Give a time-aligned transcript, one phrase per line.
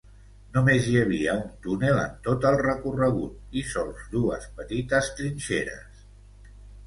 [0.53, 6.01] Només hi havia un túnel en tot el recorregut i sols dues petites trinxeres.